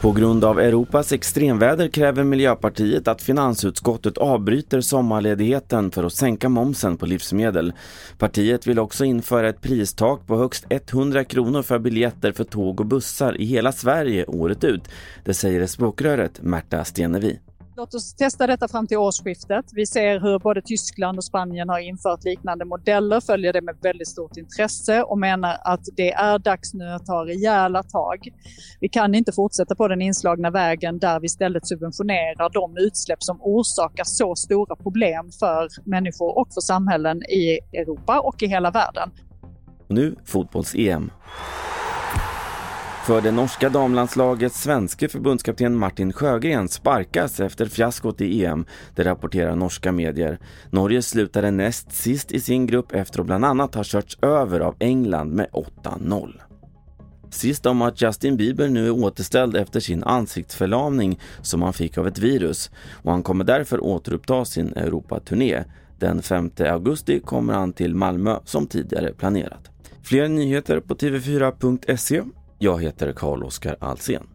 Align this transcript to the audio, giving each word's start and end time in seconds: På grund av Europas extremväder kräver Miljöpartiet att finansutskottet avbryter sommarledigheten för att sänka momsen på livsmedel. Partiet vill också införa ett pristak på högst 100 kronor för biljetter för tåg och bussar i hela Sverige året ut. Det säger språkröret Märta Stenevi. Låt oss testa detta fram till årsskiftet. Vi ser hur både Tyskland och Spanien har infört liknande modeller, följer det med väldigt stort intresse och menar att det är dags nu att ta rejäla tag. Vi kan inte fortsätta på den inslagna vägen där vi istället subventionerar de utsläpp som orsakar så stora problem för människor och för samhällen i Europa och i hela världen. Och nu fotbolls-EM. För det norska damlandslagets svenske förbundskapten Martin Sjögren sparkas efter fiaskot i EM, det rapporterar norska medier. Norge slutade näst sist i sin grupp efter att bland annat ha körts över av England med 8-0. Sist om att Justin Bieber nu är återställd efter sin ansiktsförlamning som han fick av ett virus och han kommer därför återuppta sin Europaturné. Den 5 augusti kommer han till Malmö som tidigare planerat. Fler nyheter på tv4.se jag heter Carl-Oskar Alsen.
På 0.00 0.12
grund 0.12 0.44
av 0.44 0.60
Europas 0.60 1.12
extremväder 1.12 1.88
kräver 1.88 2.24
Miljöpartiet 2.24 3.08
att 3.08 3.22
finansutskottet 3.22 4.18
avbryter 4.18 4.80
sommarledigheten 4.80 5.90
för 5.90 6.04
att 6.04 6.12
sänka 6.12 6.48
momsen 6.48 6.96
på 6.96 7.06
livsmedel. 7.06 7.72
Partiet 8.18 8.66
vill 8.66 8.78
också 8.78 9.04
införa 9.04 9.48
ett 9.48 9.60
pristak 9.60 10.26
på 10.26 10.36
högst 10.36 10.66
100 10.68 11.24
kronor 11.24 11.62
för 11.62 11.78
biljetter 11.78 12.32
för 12.32 12.44
tåg 12.44 12.80
och 12.80 12.86
bussar 12.86 13.40
i 13.40 13.44
hela 13.44 13.72
Sverige 13.72 14.24
året 14.24 14.64
ut. 14.64 14.82
Det 15.24 15.34
säger 15.34 15.66
språkröret 15.66 16.42
Märta 16.42 16.84
Stenevi. 16.84 17.38
Låt 17.80 17.94
oss 17.94 18.14
testa 18.14 18.46
detta 18.46 18.68
fram 18.68 18.86
till 18.86 18.98
årsskiftet. 18.98 19.64
Vi 19.72 19.86
ser 19.86 20.20
hur 20.20 20.38
både 20.38 20.62
Tyskland 20.62 21.18
och 21.18 21.24
Spanien 21.24 21.68
har 21.68 21.78
infört 21.78 22.24
liknande 22.24 22.64
modeller, 22.64 23.20
följer 23.20 23.52
det 23.52 23.60
med 23.60 23.76
väldigt 23.82 24.08
stort 24.08 24.36
intresse 24.36 25.02
och 25.02 25.18
menar 25.18 25.56
att 25.64 25.80
det 25.96 26.12
är 26.12 26.38
dags 26.38 26.74
nu 26.74 26.88
att 26.88 27.06
ta 27.06 27.24
rejäla 27.24 27.82
tag. 27.82 28.28
Vi 28.80 28.88
kan 28.88 29.14
inte 29.14 29.32
fortsätta 29.32 29.74
på 29.74 29.88
den 29.88 30.02
inslagna 30.02 30.50
vägen 30.50 30.98
där 30.98 31.20
vi 31.20 31.26
istället 31.26 31.66
subventionerar 31.66 32.50
de 32.50 32.76
utsläpp 32.76 33.22
som 33.22 33.38
orsakar 33.42 34.04
så 34.04 34.34
stora 34.34 34.76
problem 34.76 35.30
för 35.38 35.68
människor 35.84 36.38
och 36.38 36.48
för 36.54 36.60
samhällen 36.60 37.22
i 37.22 37.58
Europa 37.72 38.20
och 38.20 38.42
i 38.42 38.46
hela 38.46 38.70
världen. 38.70 39.10
Och 39.88 39.94
nu 39.94 40.16
fotbolls-EM. 40.24 41.10
För 43.06 43.20
det 43.20 43.30
norska 43.30 43.68
damlandslagets 43.68 44.62
svenske 44.62 45.08
förbundskapten 45.08 45.76
Martin 45.76 46.12
Sjögren 46.12 46.68
sparkas 46.68 47.40
efter 47.40 47.66
fiaskot 47.66 48.20
i 48.20 48.44
EM, 48.44 48.64
det 48.94 49.04
rapporterar 49.04 49.56
norska 49.56 49.92
medier. 49.92 50.38
Norge 50.70 51.02
slutade 51.02 51.50
näst 51.50 51.92
sist 51.92 52.32
i 52.32 52.40
sin 52.40 52.66
grupp 52.66 52.92
efter 52.92 53.20
att 53.20 53.26
bland 53.26 53.44
annat 53.44 53.74
ha 53.74 53.84
körts 53.84 54.18
över 54.22 54.60
av 54.60 54.74
England 54.78 55.32
med 55.32 55.46
8-0. 55.82 56.32
Sist 57.30 57.66
om 57.66 57.82
att 57.82 58.02
Justin 58.02 58.36
Bieber 58.36 58.68
nu 58.68 58.86
är 58.86 58.90
återställd 58.90 59.56
efter 59.56 59.80
sin 59.80 60.04
ansiktsförlamning 60.04 61.20
som 61.42 61.62
han 61.62 61.72
fick 61.72 61.98
av 61.98 62.06
ett 62.08 62.18
virus 62.18 62.70
och 63.02 63.12
han 63.12 63.22
kommer 63.22 63.44
därför 63.44 63.84
återuppta 63.84 64.44
sin 64.44 64.72
Europaturné. 64.72 65.64
Den 65.98 66.22
5 66.22 66.50
augusti 66.58 67.20
kommer 67.20 67.52
han 67.52 67.72
till 67.72 67.94
Malmö 67.94 68.38
som 68.44 68.66
tidigare 68.66 69.12
planerat. 69.12 69.70
Fler 70.02 70.28
nyheter 70.28 70.80
på 70.80 70.94
tv4.se 70.94 72.22
jag 72.62 72.82
heter 72.82 73.12
Carl-Oskar 73.12 73.76
Alsen. 73.80 74.26